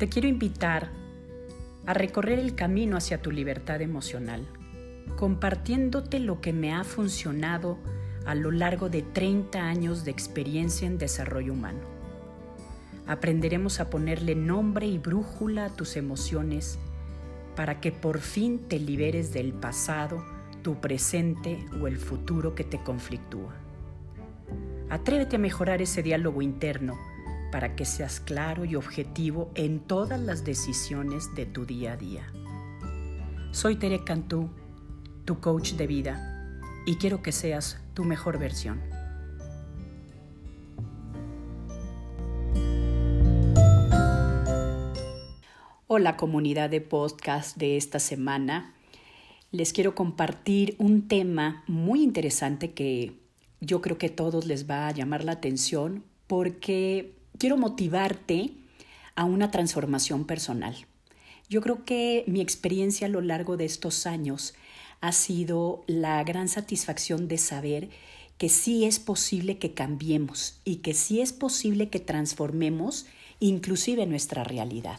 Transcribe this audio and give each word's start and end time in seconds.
te 0.00 0.08
quiero 0.08 0.28
invitar 0.28 0.88
a 1.84 1.92
recorrer 1.92 2.38
el 2.38 2.54
camino 2.54 2.96
hacia 2.96 3.20
tu 3.20 3.30
libertad 3.30 3.82
emocional, 3.82 4.46
compartiéndote 5.18 6.20
lo 6.20 6.40
que 6.40 6.54
me 6.54 6.72
ha 6.72 6.84
funcionado 6.84 7.76
a 8.24 8.34
lo 8.34 8.50
largo 8.50 8.88
de 8.88 9.02
30 9.02 9.60
años 9.60 10.06
de 10.06 10.10
experiencia 10.10 10.86
en 10.86 10.96
desarrollo 10.96 11.52
humano. 11.52 11.80
Aprenderemos 13.06 13.78
a 13.78 13.90
ponerle 13.90 14.34
nombre 14.34 14.86
y 14.86 14.96
brújula 14.96 15.66
a 15.66 15.76
tus 15.76 15.96
emociones 15.96 16.78
para 17.54 17.82
que 17.82 17.92
por 17.92 18.20
fin 18.20 18.58
te 18.58 18.78
liberes 18.78 19.34
del 19.34 19.52
pasado, 19.52 20.24
tu 20.62 20.80
presente 20.80 21.66
o 21.78 21.86
el 21.86 21.98
futuro 21.98 22.54
que 22.54 22.64
te 22.64 22.82
conflictúa. 22.82 23.52
Atrévete 24.88 25.36
a 25.36 25.40
mejorar 25.40 25.82
ese 25.82 26.02
diálogo 26.02 26.40
interno 26.40 26.96
para 27.50 27.74
que 27.76 27.84
seas 27.84 28.20
claro 28.20 28.64
y 28.64 28.76
objetivo 28.76 29.50
en 29.54 29.80
todas 29.80 30.20
las 30.20 30.44
decisiones 30.44 31.34
de 31.34 31.46
tu 31.46 31.66
día 31.66 31.92
a 31.92 31.96
día. 31.96 32.32
Soy 33.52 33.76
Tere 33.76 34.04
Cantú, 34.04 34.50
tu 35.24 35.40
coach 35.40 35.72
de 35.72 35.86
vida, 35.86 36.60
y 36.86 36.96
quiero 36.96 37.22
que 37.22 37.32
seas 37.32 37.80
tu 37.94 38.04
mejor 38.04 38.38
versión. 38.38 38.80
Hola 45.92 46.16
comunidad 46.16 46.70
de 46.70 46.80
podcast 46.80 47.56
de 47.56 47.76
esta 47.76 47.98
semana. 47.98 48.74
Les 49.50 49.72
quiero 49.72 49.96
compartir 49.96 50.76
un 50.78 51.08
tema 51.08 51.64
muy 51.66 52.04
interesante 52.04 52.72
que 52.72 53.18
yo 53.60 53.80
creo 53.80 53.98
que 53.98 54.06
a 54.06 54.14
todos 54.14 54.46
les 54.46 54.70
va 54.70 54.86
a 54.86 54.92
llamar 54.92 55.24
la 55.24 55.32
atención 55.32 56.04
porque 56.28 57.19
quiero 57.40 57.56
motivarte 57.56 58.52
a 59.14 59.24
una 59.24 59.50
transformación 59.50 60.26
personal. 60.26 60.76
Yo 61.48 61.62
creo 61.62 61.86
que 61.86 62.22
mi 62.26 62.42
experiencia 62.42 63.06
a 63.06 63.10
lo 63.10 63.22
largo 63.22 63.56
de 63.56 63.64
estos 63.64 64.06
años 64.06 64.52
ha 65.00 65.12
sido 65.12 65.82
la 65.86 66.22
gran 66.22 66.48
satisfacción 66.48 67.28
de 67.28 67.38
saber 67.38 67.88
que 68.36 68.50
sí 68.50 68.84
es 68.84 68.98
posible 68.98 69.56
que 69.56 69.72
cambiemos 69.72 70.60
y 70.66 70.76
que 70.76 70.92
sí 70.92 71.22
es 71.22 71.32
posible 71.32 71.88
que 71.88 71.98
transformemos 71.98 73.06
inclusive 73.38 74.04
nuestra 74.04 74.44
realidad. 74.44 74.98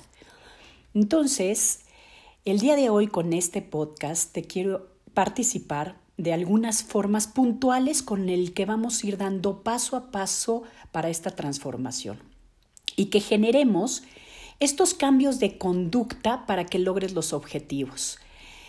Entonces, 0.95 1.81
el 2.43 2.59
día 2.59 2.75
de 2.75 2.89
hoy 2.89 3.05
con 3.05 3.33
este 3.33 3.61
podcast 3.61 4.33
te 4.33 4.45
quiero 4.45 4.89
participar 5.13 5.95
de 6.17 6.33
algunas 6.33 6.81
formas 6.81 7.27
puntuales 7.27 8.01
con 8.01 8.29
el 8.29 8.53
que 8.55 8.65
vamos 8.65 9.03
a 9.03 9.07
ir 9.07 9.17
dando 9.17 9.61
paso 9.61 9.95
a 9.95 10.09
paso 10.09 10.63
para 10.91 11.09
esta 11.09 11.29
transformación 11.35 12.30
y 12.95 13.05
que 13.05 13.19
generemos 13.19 14.03
estos 14.59 14.93
cambios 14.93 15.39
de 15.39 15.57
conducta 15.57 16.45
para 16.45 16.65
que 16.65 16.79
logres 16.79 17.13
los 17.13 17.33
objetivos. 17.33 18.19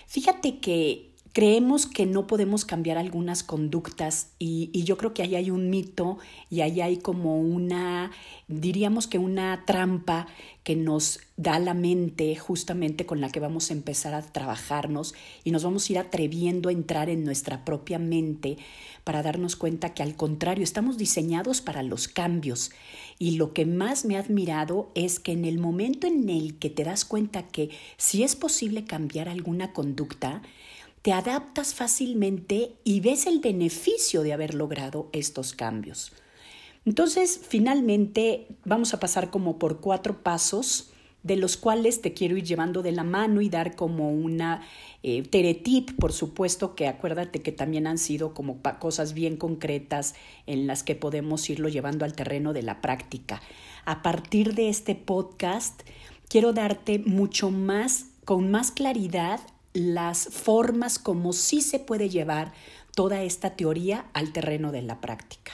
Fíjate 0.06 0.58
que 0.58 1.11
creemos 1.32 1.86
que 1.86 2.04
no 2.04 2.26
podemos 2.26 2.64
cambiar 2.64 2.98
algunas 2.98 3.42
conductas 3.42 4.28
y, 4.38 4.70
yo 4.84 4.98
creo 4.98 5.14
que 5.14 5.22
ahí 5.22 5.34
hay 5.34 5.50
un 5.50 5.70
mito 5.70 6.18
y 6.50 6.60
ahí 6.60 6.80
hay 6.80 6.98
como 6.98 7.40
una, 7.40 8.10
diríamos 8.48 9.06
que 9.06 9.18
una 9.18 9.64
trampa 9.64 10.26
que 10.64 10.76
nos 10.76 11.20
da 11.36 11.58
la 11.58 11.74
mente 11.74 12.36
justamente 12.36 13.06
con 13.06 13.20
la 13.20 13.30
que 13.30 13.40
vamos 13.40 13.70
a 13.70 13.72
empezar 13.72 14.14
a 14.14 14.22
trabajarnos 14.22 15.14
y 15.44 15.50
nos 15.50 15.64
vamos 15.64 15.88
a 15.88 15.92
ir 15.92 15.98
atreviendo 15.98 16.68
a 16.68 16.72
entrar 16.72 17.08
en 17.08 17.24
nuestra 17.24 17.64
propia 17.64 17.98
mente 17.98 18.58
para 19.04 19.22
darnos 19.22 19.56
cuenta 19.56 19.94
que 19.94 20.02
al 20.02 20.14
contrario 20.14 20.62
estamos 20.62 20.98
diseñados 20.98 21.60
para 21.60 21.82
los 21.82 22.06
cambios. 22.08 22.70
Y 23.18 23.32
lo 23.32 23.52
que 23.52 23.66
más 23.66 24.04
me 24.04 24.16
ha 24.16 24.20
admirado 24.20 24.90
es 24.94 25.18
que 25.18 25.32
en 25.32 25.44
el 25.44 25.58
momento 25.58 26.06
en 26.06 26.28
el 26.28 26.58
que 26.58 26.70
te 26.70 26.84
das 26.84 27.04
cuenta 27.04 27.48
que 27.48 27.70
si 27.96 28.22
es 28.22 28.36
posible 28.36 28.84
cambiar 28.84 29.28
alguna 29.28 29.72
conducta, 29.72 30.42
te 31.02 31.12
adaptas 31.12 31.74
fácilmente 31.74 32.76
y 32.84 33.00
ves 33.00 33.26
el 33.26 33.40
beneficio 33.40 34.22
de 34.22 34.32
haber 34.32 34.54
logrado 34.54 35.08
estos 35.12 35.52
cambios. 35.52 36.12
Entonces, 36.84 37.40
finalmente, 37.46 38.46
vamos 38.64 38.94
a 38.94 39.00
pasar 39.00 39.30
como 39.30 39.58
por 39.58 39.80
cuatro 39.80 40.22
pasos 40.22 40.92
de 41.22 41.36
los 41.36 41.56
cuales 41.56 42.00
te 42.00 42.14
quiero 42.14 42.36
ir 42.36 42.44
llevando 42.44 42.82
de 42.82 42.92
la 42.92 43.04
mano 43.04 43.40
y 43.40 43.48
dar 43.48 43.76
como 43.76 44.10
una 44.10 44.62
eh, 45.04 45.22
teretip, 45.22 45.92
por 45.98 46.12
supuesto 46.12 46.74
que 46.74 46.88
acuérdate 46.88 47.42
que 47.42 47.52
también 47.52 47.86
han 47.86 47.98
sido 47.98 48.34
como 48.34 48.60
cosas 48.80 49.14
bien 49.14 49.36
concretas 49.36 50.14
en 50.46 50.66
las 50.66 50.82
que 50.82 50.96
podemos 50.96 51.48
irlo 51.48 51.68
llevando 51.68 52.04
al 52.04 52.14
terreno 52.14 52.52
de 52.52 52.62
la 52.62 52.80
práctica. 52.80 53.40
A 53.84 54.02
partir 54.02 54.54
de 54.54 54.68
este 54.68 54.96
podcast, 54.96 55.82
quiero 56.28 56.52
darte 56.52 56.98
mucho 56.98 57.50
más, 57.50 58.06
con 58.24 58.50
más 58.50 58.72
claridad, 58.72 59.40
las 59.74 60.28
formas 60.28 60.98
como 60.98 61.32
sí 61.32 61.60
se 61.60 61.78
puede 61.78 62.08
llevar 62.08 62.52
toda 62.94 63.22
esta 63.22 63.56
teoría 63.56 64.06
al 64.12 64.32
terreno 64.32 64.72
de 64.72 64.82
la 64.82 65.00
práctica. 65.00 65.52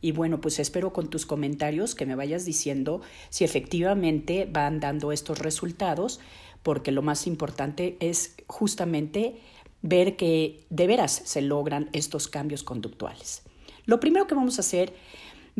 Y 0.00 0.12
bueno, 0.12 0.40
pues 0.40 0.58
espero 0.58 0.92
con 0.92 1.10
tus 1.10 1.26
comentarios 1.26 1.94
que 1.94 2.06
me 2.06 2.14
vayas 2.14 2.44
diciendo 2.44 3.02
si 3.28 3.44
efectivamente 3.44 4.48
van 4.50 4.80
dando 4.80 5.12
estos 5.12 5.38
resultados, 5.38 6.20
porque 6.62 6.90
lo 6.90 7.02
más 7.02 7.26
importante 7.26 7.96
es 8.00 8.34
justamente 8.46 9.40
ver 9.82 10.16
que 10.16 10.64
de 10.70 10.86
veras 10.86 11.22
se 11.24 11.42
logran 11.42 11.88
estos 11.92 12.28
cambios 12.28 12.62
conductuales. 12.62 13.42
Lo 13.84 14.00
primero 14.00 14.26
que 14.26 14.34
vamos 14.34 14.58
a 14.58 14.60
hacer 14.60 14.94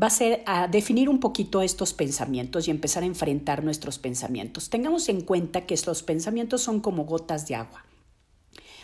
va 0.00 0.06
a 0.06 0.10
ser 0.10 0.42
a 0.46 0.68
definir 0.68 1.08
un 1.08 1.20
poquito 1.20 1.62
estos 1.62 1.92
pensamientos 1.92 2.66
y 2.66 2.70
empezar 2.70 3.02
a 3.02 3.06
enfrentar 3.06 3.64
nuestros 3.64 3.98
pensamientos. 3.98 4.70
Tengamos 4.70 5.08
en 5.08 5.20
cuenta 5.22 5.66
que 5.66 5.74
estos 5.74 6.02
pensamientos 6.02 6.62
son 6.62 6.80
como 6.80 7.04
gotas 7.04 7.46
de 7.48 7.56
agua. 7.56 7.84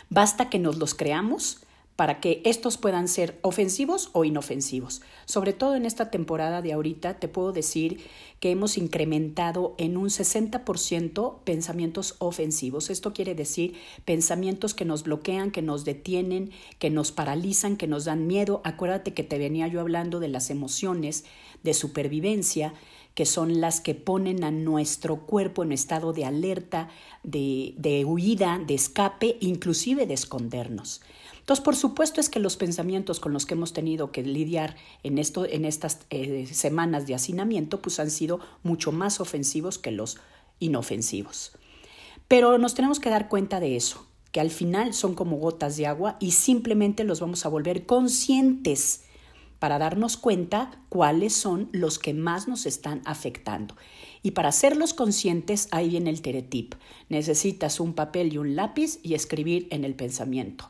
Basta 0.09 0.49
que 0.49 0.59
nos 0.59 0.77
los 0.77 0.93
creamos 0.93 1.61
para 1.97 2.19
que 2.19 2.43
estos 2.45 2.77
puedan 2.77 3.07
ser 3.07 3.39
ofensivos 3.41 4.11
o 4.13 4.23
inofensivos. 4.23 5.01
Sobre 5.25 5.51
todo 5.51 5.75
en 5.75 5.83
esta 5.83 6.11
temporada 6.11 6.61
de 6.61 6.71
ahorita 6.71 7.15
te 7.15 7.27
puedo 7.27 7.51
decir 7.51 8.01
que 8.39 8.51
hemos 8.51 8.77
incrementado 8.77 9.73
en 9.79 9.97
un 9.97 10.09
60% 10.09 11.39
pensamientos 11.43 12.15
ofensivos. 12.19 12.91
Esto 12.91 13.13
quiere 13.13 13.33
decir 13.33 13.73
pensamientos 14.05 14.75
que 14.75 14.85
nos 14.85 15.03
bloquean, 15.03 15.49
que 15.49 15.63
nos 15.63 15.85
detienen, 15.85 16.51
que 16.77 16.91
nos 16.91 17.11
paralizan, 17.11 17.77
que 17.77 17.87
nos 17.87 18.05
dan 18.05 18.27
miedo. 18.27 18.61
Acuérdate 18.63 19.15
que 19.15 19.23
te 19.23 19.39
venía 19.39 19.67
yo 19.67 19.81
hablando 19.81 20.19
de 20.19 20.27
las 20.27 20.51
emociones 20.51 21.25
de 21.63 21.73
supervivencia 21.73 22.73
que 23.17 23.25
son 23.25 23.61
las 23.61 23.81
que 23.81 23.95
ponen 23.95 24.43
a 24.43 24.51
nuestro 24.51 25.25
cuerpo 25.25 25.63
en 25.63 25.71
estado 25.71 26.13
de 26.13 26.23
alerta, 26.23 26.89
de, 27.23 27.73
de 27.75 28.05
huida, 28.05 28.61
de 28.63 28.75
escape, 28.75 29.37
inclusive 29.39 30.05
de 30.05 30.13
escondernos. 30.13 31.01
Entonces, 31.39 31.65
por 31.65 31.75
supuesto 31.75 32.21
es 32.21 32.29
que 32.29 32.39
los 32.39 32.57
pensamientos 32.57 33.19
con 33.19 33.33
los 33.33 33.47
que 33.47 33.55
hemos 33.55 33.73
tenido 33.73 34.11
que 34.11 34.21
lidiar 34.21 34.75
en, 35.01 35.17
esto, 35.17 35.47
en 35.47 35.65
estas 35.65 36.01
eh, 36.11 36.45
semanas 36.45 37.07
de 37.07 37.15
hacinamiento, 37.15 37.81
pues 37.81 37.99
han 37.99 38.11
sido 38.11 38.39
mucho 38.61 38.91
más 38.91 39.19
ofensivos 39.19 39.79
que 39.79 39.89
los 39.89 40.19
inofensivos. 40.59 41.53
Pero 42.27 42.59
nos 42.59 42.75
tenemos 42.75 42.99
que 42.99 43.09
dar 43.09 43.29
cuenta 43.29 43.59
de 43.59 43.77
eso, 43.77 44.05
que 44.31 44.41
al 44.41 44.51
final 44.51 44.93
son 44.93 45.15
como 45.15 45.37
gotas 45.37 45.75
de 45.75 45.87
agua 45.87 46.17
y 46.19 46.33
simplemente 46.33 47.03
los 47.03 47.19
vamos 47.19 47.47
a 47.47 47.49
volver 47.49 47.87
conscientes 47.87 49.05
para 49.59 49.79
darnos 49.79 50.17
cuenta 50.17 50.71
cuáles 50.89 51.33
son 51.33 51.69
los 51.71 51.99
que 51.99 52.13
más 52.13 52.47
nos 52.47 52.65
están 52.65 53.01
afectando. 53.05 53.75
Y 54.23 54.31
para 54.31 54.49
hacerlos 54.49 54.93
conscientes, 54.93 55.67
ahí 55.71 55.89
viene 55.89 56.09
el 56.09 56.21
teretip. 56.21 56.75
Necesitas 57.09 57.79
un 57.79 57.93
papel 57.93 58.33
y 58.33 58.37
un 58.37 58.55
lápiz 58.55 58.99
y 59.03 59.13
escribir 59.13 59.67
en 59.71 59.83
el 59.83 59.95
pensamiento. 59.95 60.69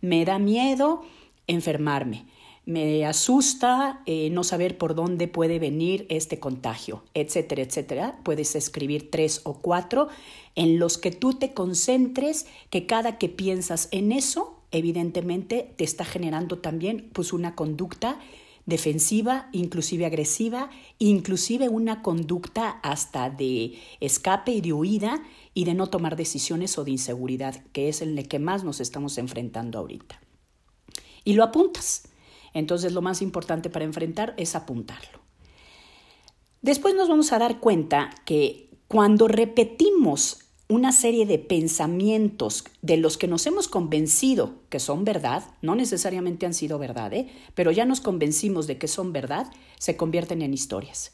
Me 0.00 0.24
da 0.24 0.38
miedo 0.38 1.02
enfermarme. 1.46 2.26
Me 2.64 3.06
asusta 3.06 4.02
eh, 4.04 4.28
no 4.28 4.44
saber 4.44 4.76
por 4.76 4.94
dónde 4.94 5.26
puede 5.26 5.58
venir 5.58 6.04
este 6.10 6.38
contagio, 6.38 7.02
etcétera, 7.14 7.62
etcétera. 7.62 8.20
Puedes 8.24 8.54
escribir 8.54 9.10
tres 9.10 9.40
o 9.44 9.54
cuatro 9.54 10.08
en 10.54 10.78
los 10.78 10.98
que 10.98 11.10
tú 11.10 11.32
te 11.32 11.54
concentres, 11.54 12.46
que 12.68 12.84
cada 12.84 13.16
que 13.16 13.30
piensas 13.30 13.88
en 13.90 14.12
eso 14.12 14.57
evidentemente 14.70 15.74
te 15.76 15.84
está 15.84 16.04
generando 16.04 16.58
también 16.58 17.10
pues 17.12 17.32
una 17.32 17.54
conducta 17.54 18.18
defensiva, 18.66 19.48
inclusive 19.52 20.04
agresiva, 20.04 20.68
inclusive 20.98 21.70
una 21.70 22.02
conducta 22.02 22.78
hasta 22.82 23.30
de 23.30 23.78
escape 24.00 24.52
y 24.52 24.60
de 24.60 24.74
huida 24.74 25.22
y 25.54 25.64
de 25.64 25.72
no 25.72 25.86
tomar 25.86 26.16
decisiones 26.16 26.76
o 26.76 26.84
de 26.84 26.90
inseguridad, 26.90 27.64
que 27.72 27.88
es 27.88 28.02
el 28.02 28.28
que 28.28 28.38
más 28.38 28.64
nos 28.64 28.80
estamos 28.80 29.16
enfrentando 29.16 29.78
ahorita. 29.78 30.20
Y 31.24 31.32
lo 31.32 31.44
apuntas. 31.44 32.08
Entonces 32.52 32.92
lo 32.92 33.00
más 33.00 33.22
importante 33.22 33.70
para 33.70 33.86
enfrentar 33.86 34.34
es 34.36 34.54
apuntarlo. 34.54 35.20
Después 36.60 36.94
nos 36.94 37.08
vamos 37.08 37.32
a 37.32 37.38
dar 37.38 37.60
cuenta 37.60 38.10
que 38.26 38.68
cuando 38.86 39.28
repetimos 39.28 40.47
una 40.68 40.92
serie 40.92 41.24
de 41.24 41.38
pensamientos 41.38 42.64
de 42.82 42.98
los 42.98 43.16
que 43.16 43.26
nos 43.26 43.46
hemos 43.46 43.68
convencido 43.68 44.56
que 44.68 44.80
son 44.80 45.04
verdad, 45.04 45.44
no 45.62 45.74
necesariamente 45.74 46.44
han 46.44 46.52
sido 46.52 46.78
verdad, 46.78 47.14
¿eh? 47.14 47.28
pero 47.54 47.70
ya 47.70 47.86
nos 47.86 48.02
convencimos 48.02 48.66
de 48.66 48.76
que 48.76 48.86
son 48.86 49.14
verdad, 49.14 49.50
se 49.78 49.96
convierten 49.96 50.42
en 50.42 50.52
historias. 50.52 51.12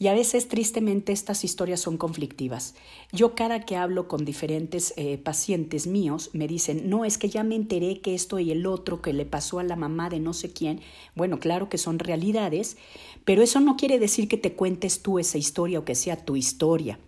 Y 0.00 0.06
a 0.06 0.14
veces, 0.14 0.46
tristemente, 0.46 1.10
estas 1.12 1.42
historias 1.42 1.80
son 1.80 1.96
conflictivas. 1.96 2.76
Yo 3.10 3.34
cada 3.34 3.64
que 3.64 3.74
hablo 3.74 4.06
con 4.06 4.24
diferentes 4.24 4.94
eh, 4.96 5.18
pacientes 5.18 5.88
míos, 5.88 6.30
me 6.34 6.46
dicen, 6.46 6.88
no, 6.88 7.04
es 7.04 7.18
que 7.18 7.28
ya 7.28 7.42
me 7.42 7.56
enteré 7.56 8.00
que 8.00 8.14
esto 8.14 8.38
y 8.38 8.52
el 8.52 8.66
otro 8.66 9.02
que 9.02 9.12
le 9.12 9.26
pasó 9.26 9.58
a 9.58 9.64
la 9.64 9.74
mamá 9.74 10.08
de 10.08 10.20
no 10.20 10.34
sé 10.34 10.52
quién. 10.52 10.82
Bueno, 11.16 11.40
claro 11.40 11.68
que 11.68 11.78
son 11.78 11.98
realidades, 11.98 12.76
pero 13.24 13.42
eso 13.42 13.58
no 13.58 13.76
quiere 13.76 13.98
decir 13.98 14.28
que 14.28 14.36
te 14.36 14.52
cuentes 14.52 15.02
tú 15.02 15.18
esa 15.18 15.36
historia 15.36 15.80
o 15.80 15.84
que 15.84 15.96
sea 15.96 16.24
tu 16.24 16.36
historia. 16.36 17.00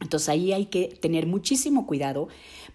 Entonces 0.00 0.28
ahí 0.28 0.52
hay 0.52 0.66
que 0.66 0.88
tener 1.00 1.26
muchísimo 1.26 1.86
cuidado 1.86 2.28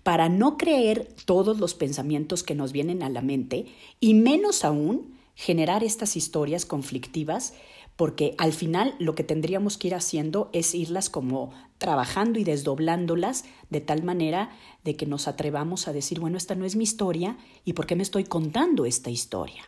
para 0.03 0.29
no 0.29 0.57
creer 0.57 1.07
todos 1.25 1.59
los 1.59 1.73
pensamientos 1.75 2.43
que 2.43 2.55
nos 2.55 2.71
vienen 2.71 3.03
a 3.03 3.09
la 3.09 3.21
mente 3.21 3.67
y 3.99 4.15
menos 4.15 4.65
aún 4.65 5.19
generar 5.35 5.83
estas 5.83 6.15
historias 6.15 6.65
conflictivas 6.65 7.53
porque 7.95 8.33
al 8.39 8.53
final 8.53 8.95
lo 8.97 9.13
que 9.13 9.23
tendríamos 9.23 9.77
que 9.77 9.89
ir 9.89 9.95
haciendo 9.95 10.49
es 10.53 10.73
irlas 10.73 11.09
como 11.09 11.51
trabajando 11.77 12.39
y 12.39 12.43
desdoblándolas 12.43 13.43
de 13.69 13.81
tal 13.81 14.01
manera 14.01 14.49
de 14.83 14.95
que 14.95 15.05
nos 15.05 15.27
atrevamos 15.27 15.87
a 15.87 15.93
decir, 15.93 16.19
bueno, 16.19 16.37
esta 16.37 16.55
no 16.55 16.65
es 16.65 16.75
mi 16.75 16.83
historia 16.83 17.37
y 17.63 17.73
por 17.73 17.85
qué 17.85 17.95
me 17.95 18.03
estoy 18.03 18.23
contando 18.23 18.85
esta 18.85 19.11
historia. 19.11 19.63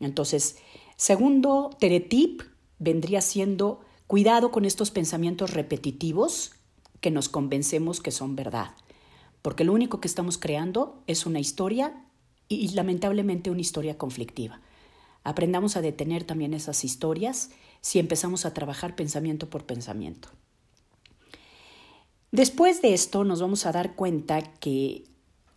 Entonces, 0.00 0.56
segundo 0.96 1.70
teletip 1.78 2.42
vendría 2.80 3.20
siendo 3.20 3.80
cuidado 4.08 4.50
con 4.50 4.64
estos 4.64 4.90
pensamientos 4.90 5.52
repetitivos 5.52 6.52
que 7.02 7.10
nos 7.10 7.28
convencemos 7.28 8.00
que 8.00 8.12
son 8.12 8.36
verdad, 8.36 8.70
porque 9.42 9.64
lo 9.64 9.74
único 9.74 10.00
que 10.00 10.08
estamos 10.08 10.38
creando 10.38 11.02
es 11.06 11.26
una 11.26 11.40
historia 11.40 12.06
y, 12.48 12.68
lamentablemente 12.68 13.50
una 13.50 13.60
historia 13.60 13.98
conflictiva. 13.98 14.60
Aprendamos 15.24 15.76
a 15.76 15.82
detener 15.82 16.24
también 16.24 16.54
esas 16.54 16.84
historias 16.84 17.50
si 17.80 17.98
empezamos 17.98 18.46
a 18.46 18.54
trabajar 18.54 18.94
pensamiento 18.94 19.50
por 19.50 19.66
pensamiento. 19.66 20.28
Después 22.30 22.80
de 22.80 22.94
esto 22.94 23.24
nos 23.24 23.40
vamos 23.40 23.66
a 23.66 23.72
dar 23.72 23.94
cuenta 23.96 24.40
que 24.40 25.04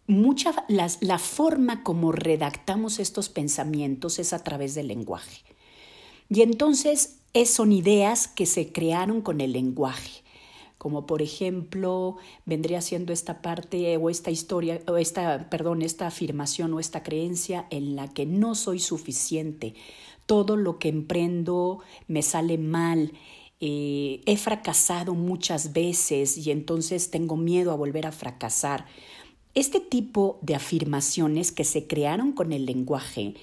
mucha, 0.07 0.65
la 0.68 1.19
forma 1.19 1.83
como 1.83 2.12
redactamos 2.12 3.00
estos 3.00 3.30
pensamientos 3.30 4.18
es 4.18 4.33
a 4.33 4.44
través 4.44 4.74
del 4.74 4.88
lenguaje. 4.88 5.44
Y 6.27 6.42
entonces 6.42 7.19
son 7.45 7.71
ideas 7.71 8.27
que 8.27 8.47
se 8.47 8.71
crearon 8.71 9.21
con 9.21 9.42
el 9.42 9.51
lenguaje 9.51 10.25
como 10.86 11.08
por 11.08 11.24
ejemplo 11.24 12.18
vendría 12.46 12.80
siendo 12.80 13.12
esta 13.12 13.42
parte 13.42 13.98
o 13.98 14.12
esta 14.12 14.30
historia 14.30 14.82
o 14.86 14.98
esta, 14.98 15.50
perdón, 15.50 15.82
esta 15.82 16.06
afirmación 16.06 16.72
o 16.76 16.80
esta 16.80 17.02
creencia 17.02 17.66
en 17.72 17.96
la 17.96 18.08
que 18.08 18.28
no 18.28 18.54
soy 18.54 18.78
suficiente, 18.78 19.74
todo 20.28 20.56
lo 20.56 20.78
que 20.78 20.90
emprendo 20.90 21.80
me 22.08 22.22
sale 22.22 22.60
mal, 22.60 23.14
eh, 23.60 24.22
he 24.28 24.38
fracasado 24.38 25.16
muchas 25.16 25.74
veces 25.74 26.38
y 26.38 26.52
entonces 26.52 27.10
tengo 27.10 27.36
miedo 27.36 27.72
a 27.72 27.76
volver 27.76 28.06
a 28.06 28.12
fracasar. 28.12 28.86
Este 29.56 29.80
tipo 29.80 30.38
de 30.44 30.54
afirmaciones 30.54 31.52
que 31.52 31.64
se 31.64 31.88
crearon 31.88 32.31
con 32.31 32.54
el 32.54 32.68
lenguaje 32.68 33.34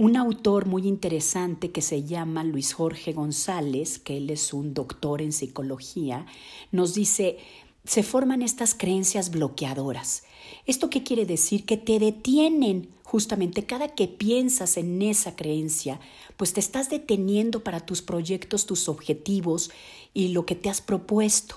un 0.00 0.16
autor 0.16 0.64
muy 0.64 0.88
interesante 0.88 1.72
que 1.72 1.82
se 1.82 2.04
llama 2.04 2.42
Luis 2.42 2.72
Jorge 2.72 3.12
González, 3.12 3.98
que 3.98 4.16
él 4.16 4.30
es 4.30 4.54
un 4.54 4.72
doctor 4.72 5.20
en 5.20 5.30
psicología, 5.30 6.24
nos 6.72 6.94
dice, 6.94 7.36
se 7.84 8.02
forman 8.02 8.40
estas 8.40 8.74
creencias 8.74 9.30
bloqueadoras. 9.30 10.22
¿Esto 10.64 10.88
qué 10.88 11.02
quiere 11.02 11.26
decir? 11.26 11.66
Que 11.66 11.76
te 11.76 11.98
detienen 11.98 12.88
justamente 13.02 13.66
cada 13.66 13.88
que 13.88 14.08
piensas 14.08 14.78
en 14.78 15.02
esa 15.02 15.36
creencia, 15.36 16.00
pues 16.38 16.54
te 16.54 16.60
estás 16.60 16.88
deteniendo 16.88 17.62
para 17.62 17.80
tus 17.80 18.00
proyectos, 18.00 18.64
tus 18.64 18.88
objetivos 18.88 19.70
y 20.14 20.28
lo 20.28 20.46
que 20.46 20.54
te 20.54 20.70
has 20.70 20.80
propuesto. 20.80 21.56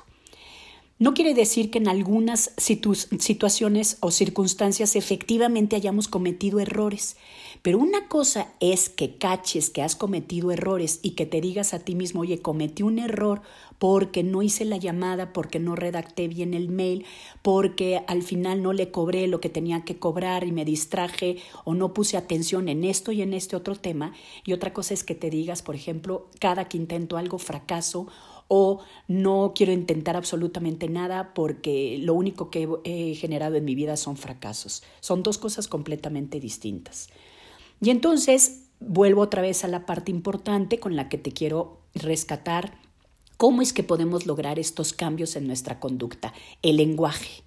No 1.00 1.16
quiere 1.16 1.34
decir 1.34 1.72
que 1.72 1.80
en 1.80 1.88
algunas 1.88 2.54
situaciones 2.58 3.98
o 4.00 4.12
circunstancias 4.12 4.96
efectivamente 4.96 5.76
hayamos 5.76 6.08
cometido 6.08 6.60
errores, 6.60 7.18
pero 7.64 7.80
una 7.80 8.08
cosa 8.08 8.54
es 8.60 8.90
que 8.90 9.18
caches 9.18 9.72
que 9.72 9.82
has 9.82 9.96
cometido 9.96 10.52
errores 10.52 11.00
y 11.02 11.12
que 11.12 11.26
te 11.26 11.42
digas 11.42 11.74
a 11.74 11.80
ti 11.80 11.96
mismo, 11.96 12.22
oye, 12.22 12.44
cometí 12.44 12.84
un 12.84 13.00
error 13.00 13.42
porque 13.80 14.22
no 14.22 14.44
hice 14.44 14.66
la 14.66 14.78
llamada, 14.78 15.34
porque 15.34 15.60
no 15.60 15.76
redacté 15.76 16.28
bien 16.28 16.54
el 16.54 16.70
mail, 16.70 17.06
porque 17.42 18.04
al 18.08 18.22
final 18.22 18.62
no 18.62 18.72
le 18.72 18.92
cobré 18.92 19.28
lo 19.28 19.42
que 19.42 19.50
tenía 19.50 19.84
que 19.84 19.98
cobrar 19.98 20.46
y 20.46 20.52
me 20.52 20.64
distraje 20.64 21.38
o 21.66 21.74
no 21.74 21.94
puse 21.94 22.18
atención 22.18 22.70
en 22.70 22.84
esto 22.84 23.12
y 23.12 23.24
en 23.24 23.34
este 23.34 23.56
otro 23.56 23.76
tema. 23.76 24.14
Y 24.46 24.54
otra 24.54 24.74
cosa 24.74 24.94
es 24.94 25.04
que 25.04 25.16
te 25.16 25.32
digas, 25.32 25.64
por 25.64 25.76
ejemplo, 25.76 26.28
cada 26.40 26.70
que 26.70 26.78
intento 26.78 27.18
algo 27.18 27.40
fracaso 27.40 28.08
o 28.48 28.82
no 29.08 29.54
quiero 29.56 29.72
intentar 29.72 30.16
absolutamente 30.16 30.90
nada 30.90 31.34
porque 31.34 31.98
lo 32.00 32.14
único 32.14 32.50
que 32.50 32.68
he 32.84 33.16
generado 33.16 33.56
en 33.56 33.66
mi 33.66 33.76
vida 33.76 33.98
son 33.98 34.18
fracasos. 34.18 34.84
Son 35.00 35.24
dos 35.24 35.38
cosas 35.38 35.68
completamente 35.68 36.40
distintas. 36.40 37.10
Y 37.82 37.90
entonces 37.90 38.64
vuelvo 38.80 39.22
otra 39.22 39.42
vez 39.42 39.64
a 39.64 39.68
la 39.68 39.86
parte 39.86 40.12
importante 40.12 40.80
con 40.80 40.96
la 40.96 41.10
que 41.10 41.18
te 41.18 41.32
quiero 41.32 41.82
rescatar. 41.94 42.78
¿Cómo 43.38 43.62
es 43.62 43.74
que 43.74 43.84
podemos 43.84 44.26
lograr 44.26 44.60
estos 44.60 44.94
cambios 44.94 45.36
en 45.36 45.48
nuestra 45.48 45.80
conducta? 45.80 46.34
El 46.62 46.78
lenguaje. 46.78 47.44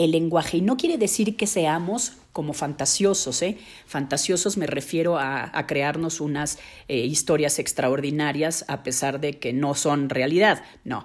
El 0.00 0.12
lenguaje. 0.12 0.56
Y 0.56 0.60
no 0.62 0.78
quiere 0.78 0.96
decir 0.96 1.36
que 1.36 1.46
seamos 1.46 2.14
como 2.32 2.54
fantasiosos. 2.54 3.42
¿eh? 3.42 3.58
Fantasiosos 3.84 4.56
me 4.56 4.66
refiero 4.66 5.18
a, 5.18 5.52
crearnos 5.66 6.22
unas 6.22 6.58
eh, 6.88 7.04
historias 7.04 7.58
extraordinarias 7.58 8.64
a 8.68 8.82
pesar 8.82 9.20
de 9.20 9.38
que 9.38 9.52
no 9.52 9.74
son 9.74 10.08
realidad. 10.08 10.64
No. 10.84 11.04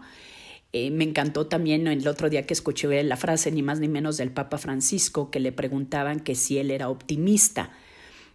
Eh, 0.71 0.92
me 0.92 1.03
encantó 1.03 1.47
también 1.47 1.88
el 1.88 2.07
otro 2.07 2.30
día 2.30 2.45
que 2.45 2.53
escuché 2.53 3.03
la 3.03 3.18
frase 3.18 3.51
ni 3.51 3.62
más 3.62 3.81
ni 3.81 3.89
menos 3.89 4.15
del 4.15 4.31
Papa 4.31 4.57
Francisco 4.57 5.30
que 5.30 5.42
le 5.42 5.51
preguntaban 5.51 6.21
que 6.21 6.36
si 6.36 6.57
él 6.57 6.71
era 6.71 6.88
optimista. 6.88 7.71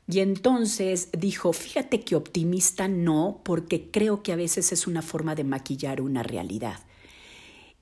Y 0.09 0.21
entonces 0.21 1.09
dijo, 1.17 1.55
fíjate 1.55 2.03
que 2.03 2.17
optimista 2.17 2.87
no, 2.87 3.41
porque 3.45 3.91
creo 3.91 4.23
que 4.23 4.33
a 4.33 4.37
veces 4.37 4.73
es 4.73 4.87
una 4.87 5.01
forma 5.01 5.35
de 5.35 5.45
maquillar 5.45 6.03
una 6.03 6.23
realidad. 6.23 6.81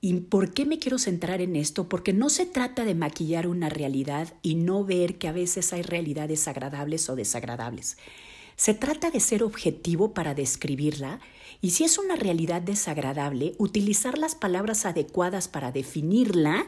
¿Y 0.01 0.13
por 0.13 0.53
qué 0.53 0.65
me 0.65 0.79
quiero 0.79 0.97
centrar 0.97 1.41
en 1.41 1.55
esto? 1.55 1.89
Porque 1.89 2.13
no 2.13 2.29
se 2.29 2.45
trata 2.45 2.85
de 2.85 2.95
maquillar 2.95 3.47
una 3.47 3.69
realidad 3.69 4.33
y 4.41 4.55
no 4.55 4.85
ver 4.85 5.17
que 5.17 5.27
a 5.27 5.33
veces 5.33 5.73
hay 5.73 5.81
realidades 5.81 6.47
agradables 6.47 7.09
o 7.09 7.15
desagradables. 7.15 7.97
Se 8.55 8.73
trata 8.73 9.11
de 9.11 9.19
ser 9.19 9.43
objetivo 9.43 10.13
para 10.13 10.33
describirla 10.33 11.19
y 11.61 11.71
si 11.71 11.83
es 11.83 11.97
una 11.97 12.15
realidad 12.15 12.61
desagradable, 12.61 13.55
utilizar 13.57 14.17
las 14.17 14.35
palabras 14.35 14.85
adecuadas 14.85 15.47
para 15.47 15.71
definirla, 15.71 16.65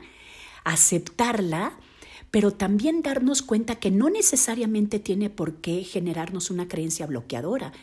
aceptarla 0.64 1.78
pero 2.32 2.52
también 2.52 3.02
darnos 3.02 3.42
cuenta 3.42 3.76
que 3.76 3.92
no 3.92 4.10
necesariamente 4.10 5.00
tiene 5.00 5.30
por 5.30 5.56
qué 5.56 5.84
generarnos 5.84 6.50
una 6.50 6.68
creencia 6.68 7.06
bloqueadora, 7.06 7.74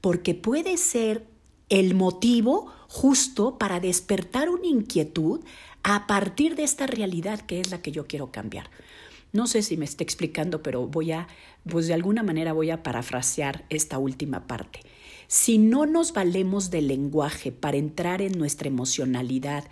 porque 0.00 0.34
puede 0.34 0.78
ser 0.78 1.26
el 1.70 1.94
motivo 1.94 2.70
justo 2.88 3.56
para 3.56 3.80
despertar 3.80 4.50
una 4.50 4.66
inquietud 4.66 5.40
a 5.82 6.06
partir 6.06 6.56
de 6.56 6.64
esta 6.64 6.86
realidad 6.86 7.40
que 7.40 7.60
es 7.60 7.70
la 7.70 7.80
que 7.80 7.92
yo 7.92 8.06
quiero 8.06 8.30
cambiar. 8.30 8.68
No 9.32 9.46
sé 9.46 9.62
si 9.62 9.76
me 9.76 9.84
esté 9.84 10.04
explicando, 10.04 10.62
pero 10.62 10.86
voy 10.86 11.12
a, 11.12 11.28
pues 11.68 11.86
de 11.86 11.94
alguna 11.94 12.22
manera 12.22 12.52
voy 12.52 12.70
a 12.70 12.82
parafrasear 12.82 13.64
esta 13.70 13.96
última 13.96 14.46
parte. 14.46 14.80
Si 15.28 15.58
no 15.58 15.86
nos 15.86 16.12
valemos 16.12 16.70
del 16.70 16.88
lenguaje 16.88 17.52
para 17.52 17.76
entrar 17.76 18.20
en 18.20 18.36
nuestra 18.36 18.68
emocionalidad 18.68 19.64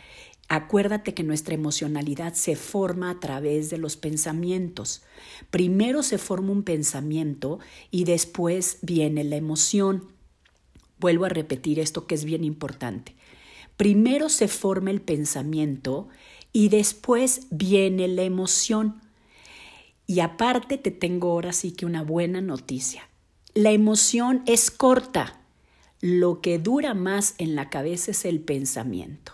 Acuérdate 0.50 1.12
que 1.12 1.24
nuestra 1.24 1.54
emocionalidad 1.54 2.32
se 2.32 2.56
forma 2.56 3.10
a 3.10 3.20
través 3.20 3.68
de 3.68 3.76
los 3.76 3.98
pensamientos. 3.98 5.02
Primero 5.50 6.02
se 6.02 6.16
forma 6.16 6.52
un 6.52 6.62
pensamiento 6.62 7.58
y 7.90 8.04
después 8.04 8.78
viene 8.80 9.24
la 9.24 9.36
emoción. 9.36 10.06
Vuelvo 11.00 11.24
a 11.24 11.28
repetir 11.28 11.78
esto 11.78 12.06
que 12.06 12.14
es 12.14 12.24
bien 12.24 12.44
importante. 12.44 13.14
Primero 13.76 14.28
se 14.28 14.48
forma 14.48 14.90
el 14.90 15.00
pensamiento 15.00 16.08
y 16.52 16.68
después 16.68 17.46
viene 17.50 18.08
la 18.08 18.22
emoción. 18.22 19.00
Y 20.06 20.20
aparte 20.20 20.78
te 20.78 20.90
tengo 20.90 21.30
ahora 21.30 21.52
sí 21.52 21.72
que 21.72 21.86
una 21.86 22.02
buena 22.02 22.40
noticia. 22.40 23.08
La 23.54 23.70
emoción 23.70 24.42
es 24.46 24.70
corta. 24.70 25.40
Lo 26.00 26.40
que 26.40 26.58
dura 26.58 26.94
más 26.94 27.34
en 27.38 27.54
la 27.54 27.70
cabeza 27.70 28.12
es 28.12 28.24
el 28.24 28.40
pensamiento. 28.40 29.32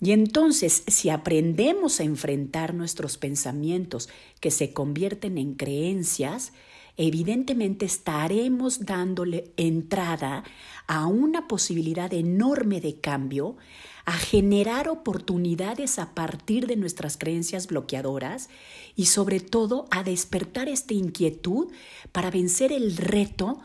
Y 0.00 0.12
entonces, 0.12 0.84
si 0.86 1.10
aprendemos 1.10 2.00
a 2.00 2.04
enfrentar 2.04 2.74
nuestros 2.74 3.18
pensamientos 3.18 4.08
que 4.40 4.50
se 4.50 4.72
convierten 4.72 5.38
en 5.38 5.54
creencias, 5.54 6.52
evidentemente 6.98 7.86
estaremos 7.86 8.84
dándole 8.84 9.52
entrada 9.56 10.44
a 10.86 11.06
una 11.06 11.48
posibilidad 11.48 12.12
enorme 12.12 12.80
de 12.80 13.00
cambio, 13.00 13.56
a 14.04 14.12
generar 14.12 14.88
oportunidades 14.88 15.98
a 15.98 16.14
partir 16.14 16.66
de 16.66 16.76
nuestras 16.76 17.16
creencias 17.16 17.68
bloqueadoras 17.68 18.50
y 18.96 19.06
sobre 19.06 19.38
todo 19.40 19.86
a 19.90 20.02
despertar 20.02 20.68
esta 20.68 20.94
inquietud 20.94 21.68
para 22.10 22.30
vencer 22.30 22.72
el 22.72 22.96
reto 22.96 23.60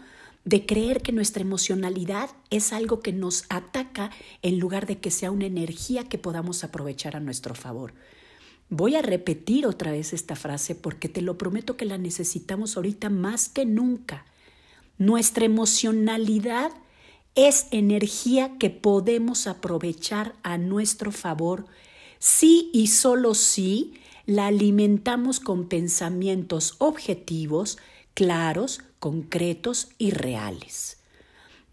de 0.46 0.66
creer 0.66 1.02
que 1.02 1.12
nuestra 1.14 1.42
emocionalidad 1.42 2.30
es 2.50 2.72
algo 2.74 3.00
que 3.00 3.14
nos 3.14 3.46
ataca 3.50 4.12
en 4.42 4.60
lugar 4.60 4.86
de 4.86 5.00
que 5.00 5.12
sea 5.12 5.32
una 5.32 5.46
energía 5.46 6.04
que 6.04 6.18
podamos 6.18 6.64
aprovechar 6.64 7.16
a 7.16 7.22
nuestro 7.22 7.56
favor. 7.56 7.94
Voy 8.70 8.96
a 8.96 9.02
repetir 9.02 9.68
otra 9.68 9.92
vez 9.92 10.14
esta 10.14 10.36
frase 10.36 10.76
porque 10.76 11.10
te 11.10 11.22
lo 11.22 11.38
prometo 11.38 11.78
que 11.78 11.86
la 11.86 11.98
necesitamos 11.98 12.76
ahorita 12.76 13.10
más 13.10 13.50
que 13.50 13.66
nunca. 13.66 14.26
Nuestra 14.98 15.46
emocionalidad 15.46 16.72
es 17.36 17.68
energía 17.72 18.58
que 18.58 18.70
podemos 18.70 19.48
aprovechar 19.48 20.34
a 20.44 20.58
nuestro 20.58 21.12
favor 21.12 21.66
si 22.20 22.70
y 22.74 22.88
solo 22.88 23.34
si 23.34 23.94
la 24.26 24.48
alimentamos 24.48 25.40
con 25.40 25.68
pensamientos 25.68 26.76
objetivos, 26.78 27.78
claros, 28.14 28.82
concretos 29.00 29.90
y 29.98 30.12
reales. 30.12 31.03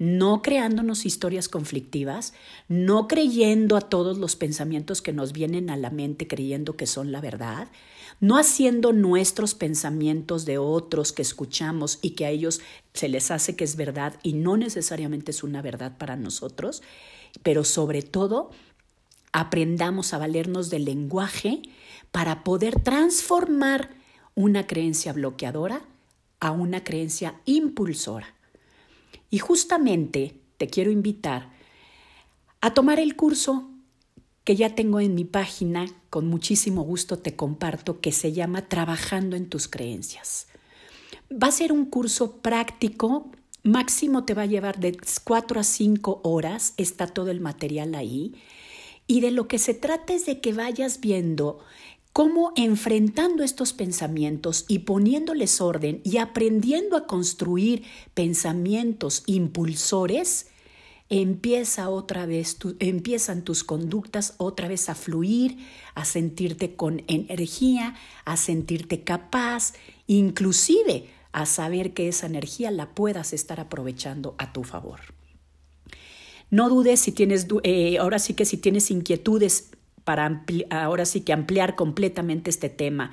No 0.00 0.40
creándonos 0.40 1.04
historias 1.04 1.50
conflictivas, 1.50 2.33
no 2.69 3.07
creyendo 3.07 3.76
a 3.76 3.83
todos 3.83 4.16
los 4.16 4.35
pensamientos 4.35 5.02
que 5.02 5.12
nos 5.12 5.35
vienen 5.35 5.69
a 5.69 5.76
la 5.76 5.90
mente 5.90 6.26
creyendo 6.26 6.75
que 6.75 6.87
son 6.87 7.12
la 7.12 7.21
verdad, 7.21 7.69
no 8.19 8.38
haciendo 8.38 8.95
nuestros 8.95 9.54
pensamientos 9.54 10.47
de 10.47 10.57
otros 10.57 11.12
que 11.12 11.21
escuchamos 11.21 11.99
y 12.00 12.12
que 12.12 12.25
a 12.25 12.30
ellos 12.30 12.62
se 12.95 13.11
les 13.11 13.30
hace 13.30 13.57
que 13.57 13.64
es 13.64 13.76
verdad 13.76 14.19
y 14.23 14.33
no 14.33 14.57
necesariamente 14.57 15.33
es 15.33 15.42
una 15.42 15.61
verdad 15.61 15.99
para 15.99 16.16
nosotros, 16.16 16.83
pero 17.42 17.62
sobre 17.62 18.00
todo 18.00 18.52
aprendamos 19.33 20.14
a 20.14 20.19
valernos 20.19 20.71
del 20.71 20.87
lenguaje 20.87 21.61
para 22.11 22.42
poder 22.42 22.80
transformar 22.80 23.90
una 24.35 24.66
creencia 24.66 25.12
bloqueadora 25.12 25.83
a 26.40 26.52
una 26.52 26.85
creencia 26.85 27.38
impulsora. 27.45 28.39
Y 29.30 29.38
justamente 29.38 30.34
te 30.58 30.66
quiero 30.66 30.90
invitar 30.90 31.52
a 32.60 32.75
tomar 32.75 32.99
el 32.99 33.16
curso 33.16 33.70
que 34.44 34.56
ya 34.56 34.75
tengo 34.75 35.00
en 35.00 35.14
mi 35.14 35.25
página, 35.25 35.87
con 36.10 36.26
muchísimo 36.26 36.82
gusto 36.82 37.18
te 37.18 37.37
comparto, 37.37 38.00
que 38.00 38.12
se 38.12 38.32
llama 38.32 38.68
Trabajando 38.68 39.37
en 39.37 39.49
tus 39.49 39.68
creencias. 39.68 40.49
Va 41.30 41.49
a 41.49 41.52
ser 41.52 41.72
un 41.72 41.87
curso 41.87 42.38
práctico, 42.38 43.30
máximo 43.62 44.25
te 44.25 44.34
va 44.34 44.42
a 44.42 44.46
llevar 44.46 44.80
de 44.80 44.99
4 45.25 45.60
a 45.60 45.64
5 45.64 46.20
horas, 46.25 46.75
está 46.76 47.06
todo 47.06 47.30
el 47.30 47.40
material 47.40 47.94
ahí, 47.94 48.34
y 49.06 49.20
de 49.20 49.30
lo 49.30 49.46
que 49.46 49.58
se 49.58 49.75
trata 49.75 50.14
es 50.14 50.26
de 50.26 50.40
que 50.40 50.52
vayas 50.52 51.00
viendo 51.00 51.60
cómo 52.12 52.52
enfrentando 52.57 53.43
estos 53.43 53.73
pensamientos 53.73 54.64
y 54.69 54.81
poniéndoles 54.81 55.61
orden 55.61 56.00
y 56.05 56.19
aprendiendo 56.19 56.97
a 56.97 57.07
construir 57.07 57.85
pensamientos 58.14 59.23
impulsores, 59.26 60.49
empieza 61.09 61.88
otra 61.88 62.26
vez, 62.26 62.57
empiezan 62.79 63.43
tus 63.43 63.64
conductas 63.64 64.35
otra 64.38 64.69
vez 64.69 64.88
a 64.88 64.95
fluir, 64.95 65.59
a 65.95 66.05
sentirte 66.05 66.76
con 66.76 67.02
energía, 67.09 67.95
a 68.25 68.37
sentirte 68.37 69.02
capaz, 69.02 69.75
inclusive 70.07 71.09
a 71.33 71.47
saber 71.47 71.95
que 71.95 72.09
esa 72.09 72.26
energía 72.26 72.71
la 72.71 72.95
puedas 72.95 73.33
estar 73.33 73.61
aprovechando 73.61 74.35
a 74.38 74.52
tu 74.52 74.64
favor. 74.64 75.00
No 76.50 76.69
dudes 76.69 76.99
si 76.99 77.12
tienes, 77.12 77.47
eh, 77.62 77.99
ahora 77.99 78.19
sí 78.19 78.35
que 78.35 78.45
si 78.45 78.57
tienes 78.57 78.90
inquietudes 78.90 79.71
para 80.04 80.45
ahora 80.71 81.04
sí 81.04 81.23
que 81.23 81.33
ampliar 81.33 81.75
completamente 81.76 82.50
este 82.50 82.69
tema 82.69 83.11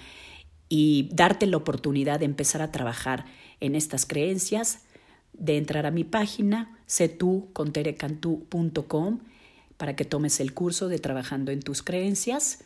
y 0.69 1.09
darte 1.13 1.47
la 1.47 1.57
oportunidad 1.57 2.19
de 2.19 2.25
empezar 2.25 2.61
a 2.61 2.71
trabajar 2.71 3.25
en 3.59 3.73
estas 3.75 4.05
creencias, 4.05 4.83
de 5.33 5.57
entrar 5.57 5.85
a 5.85 5.91
mi 5.91 6.03
página, 6.03 6.79
setuconterecantú.com 6.85 9.19
para 9.77 9.95
que 9.95 10.05
tomes 10.05 10.39
el 10.39 10.53
curso 10.53 10.87
de 10.89 10.99
Trabajando 10.99 11.51
en 11.51 11.61
tus 11.61 11.83
creencias. 11.83 12.63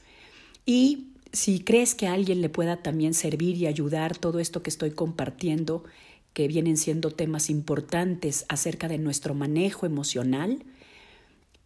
Y 0.66 1.08
si 1.34 1.60
crees 1.60 1.96
que 1.96 2.08
a 2.08 2.14
alguien 2.14 2.42
le 2.42 2.50
pueda 2.50 2.78
también 2.78 3.14
servir 3.14 3.58
y 3.58 3.68
ayudar 3.68 4.18
todo 4.18 4.40
esto 4.40 4.64
que 4.64 4.70
estoy 4.70 4.92
compartiendo, 4.92 5.84
que 6.34 6.48
vienen 6.48 6.78
siendo 6.78 7.12
temas 7.12 7.50
importantes 7.50 8.46
acerca 8.48 8.88
de 8.88 8.98
nuestro 8.98 9.34
manejo 9.34 9.86
emocional, 9.86 10.64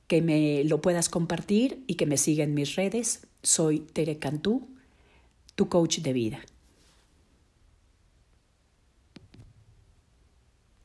que 0.08 0.22
me 0.22 0.64
lo 0.64 0.82
puedas 0.82 1.10
compartir 1.10 1.84
y 1.88 1.96
que 1.96 2.06
me 2.06 2.18
siga 2.18 2.44
en 2.44 2.54
mis 2.54 2.76
redes. 2.76 3.28
Soy 3.42 3.80
Tere 3.80 4.18
Cantú, 4.18 4.68
tu 5.56 5.70
coach 5.70 6.00
de 6.00 6.14
vida. 6.14 6.40